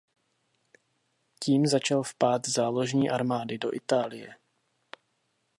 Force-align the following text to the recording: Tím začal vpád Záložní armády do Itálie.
Tím 1.39 1.67
začal 1.67 2.03
vpád 2.03 2.47
Záložní 2.47 3.09
armády 3.09 3.57
do 3.57 3.73
Itálie. 3.75 4.35